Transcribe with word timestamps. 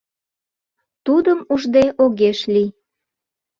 Тудым 1.05 1.39
ужде 1.53 1.83
огеш 2.03 2.39
лий. 2.53 2.69